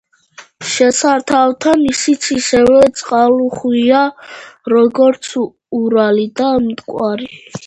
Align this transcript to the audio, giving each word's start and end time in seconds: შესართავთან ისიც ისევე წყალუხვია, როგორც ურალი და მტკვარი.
შესართავთან 0.69 1.83
ისიც 1.89 2.25
ისევე 2.35 2.79
წყალუხვია, 3.01 4.01
როგორც 4.75 5.29
ურალი 5.83 6.27
და 6.43 6.51
მტკვარი. 6.67 7.31